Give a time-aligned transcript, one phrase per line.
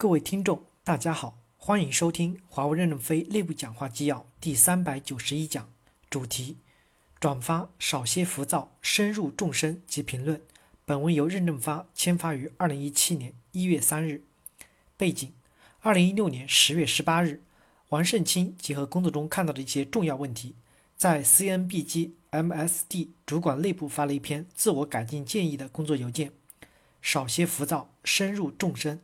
[0.00, 5.70] 各位听众，大家好，欢迎收听华为任正非内部讲话纪要第三百九十一讲，
[6.08, 6.56] 主题：
[7.20, 10.40] 转发少些浮躁，深入众生及评论。
[10.86, 14.24] 本文由任正发签发于二零一七年一月三日。
[14.96, 15.34] 背景：
[15.80, 17.42] 二零一六年十月十八日，
[17.90, 20.54] 王胜清结合工作中看到的一些重要问题，
[20.96, 26.32] 在 CNBG MSD 主管内部发了一篇自我改进建议的工作邮件：
[27.02, 28.98] 少些浮躁，深入众生。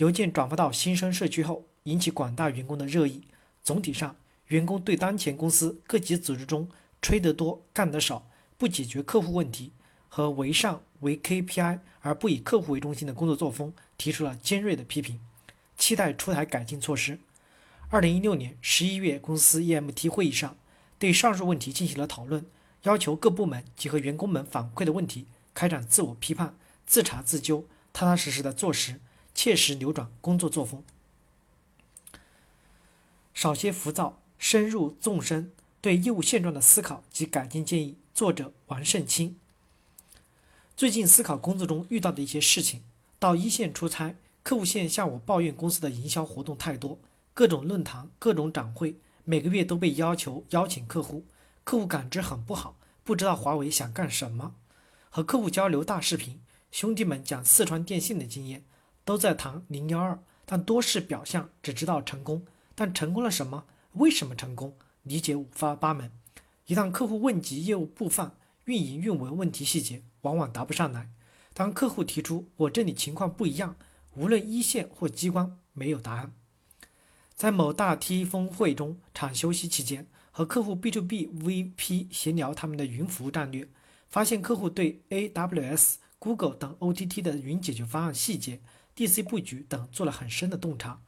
[0.00, 3.24] 邮件转发到新生社区后，引起广大员工的热议。
[3.62, 6.66] 总体上，员工对当前公司各级组织中
[7.02, 9.72] 吹得多、干得少、不解决客户问题
[10.08, 15.20] 和为上为 KPI 而不以客户为中心的工作作风提出了尖锐的批评，
[15.76, 17.18] 期待出台改进措施。
[17.90, 20.56] 二零一六年十一月，公司 EMT 会议上
[20.98, 22.46] 对上述问题进行了讨论，
[22.84, 28.98] 要求各部门结合员工们反馈的问题，开展自我批判、自查自纠，踏踏实实的做实。
[29.42, 30.84] 切实扭转工作作风，
[33.32, 37.96] 少些浮躁，深入纵深，对业务现状的思考及改进建议。
[38.12, 39.38] 作者王胜清。
[40.76, 42.82] 最近思考工作中遇到的一些事情。
[43.18, 46.98] 到一线出差，客户线向我抱怨公司的营销活动太多，
[47.32, 51.24] 各种论坛、各种展会，每个月都被要求邀请客户，
[51.64, 54.54] 客户感知很不好，不知道华为想干什么。
[55.08, 58.64] 和客户交流大视频，兄弟们讲四川电信的经验。
[59.10, 63.64] 都在谈零幺二，但多是表象，只知道成功，但成功了什么？
[63.94, 64.76] 为什么成功？
[65.02, 66.12] 理解五花八门。
[66.66, 68.30] 一旦客户问及业务部分、
[68.66, 71.10] 运营运维问题细节，往往答不上来。
[71.52, 73.74] 当客户提出我这里情况不一样，
[74.14, 76.32] 无论一线或机关没有答案。
[77.34, 83.66] 在某大 T 峰会中，场休息期间，和客户 B to B VP 闲聊他们的云服务战略，
[84.08, 88.60] 发现客户对 AWS、Google 等 OTT 的云解决方案细节。
[88.96, 91.00] DC 布局等做了很深的洞察，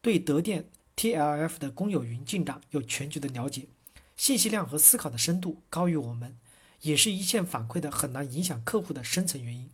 [0.00, 3.68] 对德电 TLF 的公有云进展有全局的了解，
[4.16, 6.36] 信息量和思考的深度高于我们，
[6.82, 9.70] 也是一线反馈的很难影响客户的深层原因。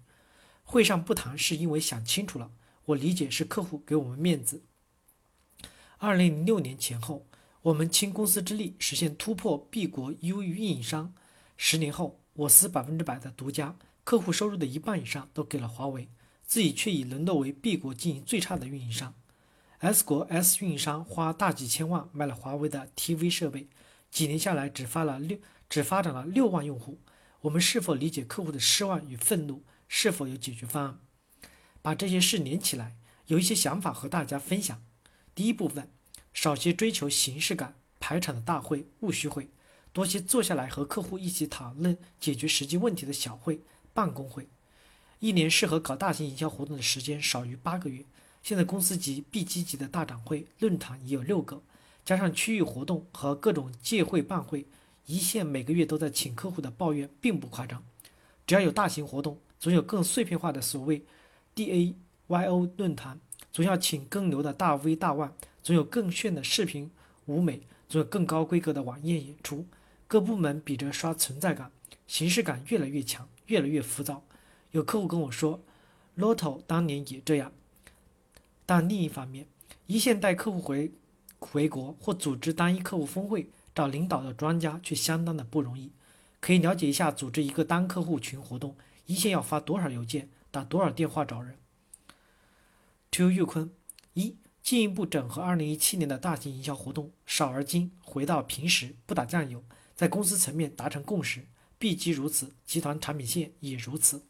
[0.63, 2.51] 会上不谈是因为想清楚了，
[2.87, 4.63] 我理解是客户给我们面子。
[5.99, 7.27] 二零零六年前后，
[7.63, 11.15] 我们倾公司之力实现突破 B 国优运营商，
[11.57, 16.09] 十年后我司百分之百的独家，客户收入的一半以上都给了华为。
[16.47, 19.15] 自己却已沦落为 B 国经营最差的运营商
[19.79, 23.69] ，S 国 S 运营商花大几千万买了华为的 TV 设备，
[24.11, 25.39] 几年下来只发了六，
[25.69, 27.01] 只发展了六万用户。
[27.41, 29.65] 我们是否理解客户的失望与愤怒？
[29.89, 30.99] 是否有解决方案？
[31.83, 34.83] 把这些事连起来，有一些想法和大家分享。
[35.35, 35.91] 第一部分，
[36.33, 39.49] 少些追求形式感、排场的大会、务虚会，
[39.93, 43.61] 多些坐下来和客户一起讨论解决实际问题的小会、
[43.93, 44.49] 办公会。
[45.21, 48.05] 一年适合搞大型营销活动的时间少于八个月。
[48.43, 51.63] 现在公司级 B 级级的大展会、论坛已有六个，
[52.05, 54.67] 加上区域活动和各种借会办会，
[55.07, 57.83] 一线每个月都在请客户的抱怨并不夸张。
[58.47, 61.03] 只要有大型活动，总有更碎片化的所谓
[61.57, 63.19] DAYO 论坛，
[63.51, 65.33] 总要请更牛的大 V 大腕，
[65.63, 66.91] 总有更炫的视频
[67.25, 69.67] 舞美，总有更高规格的晚宴演出。
[70.07, 71.73] 各部门比着刷存在感，
[72.07, 74.23] 形式感越来越强，越来越浮躁。
[74.75, 75.61] 有客户跟我说
[76.19, 77.53] ，Lotto 当年也这样。
[78.67, 79.47] 但另一方面，
[79.87, 80.91] 一线带客户回
[81.39, 85.93] 回国或组织单一客户峰会，找领导的专家却相当的不容易。
[86.41, 88.75] 可以了解一下组织一个单客户群活动，
[89.07, 91.57] 一线要发多少邮件，打多少电话找人。
[93.13, 93.71] To 玉坤，
[94.15, 99.63] 一进一步整合二零一七年的大型营销活动，少而精，回到平时不打酱油，
[99.95, 101.47] 在公司层面达成共识。
[101.79, 104.23] B 级如此，集团产品线也如此。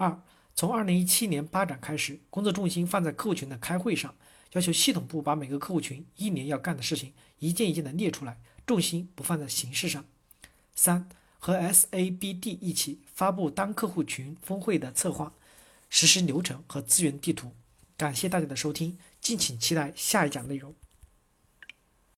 [0.00, 0.18] 二，
[0.54, 4.14] 从二零一七年八展开始，工作重心放在客户群的开会上，
[4.52, 10.06] 要求系统部把每个客户群一年要干的事情一件一件的列出来，重心不放在形式上。
[10.74, 11.06] 三，
[11.38, 15.34] 和 SABD 一起发布单客户群峰会的策划、
[15.90, 17.52] 实施流程和资源地图。
[17.98, 20.74] 感谢大家的收听，敬请期待下一讲内容。